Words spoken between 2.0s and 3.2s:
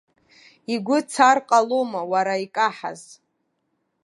уара, икаҳаз.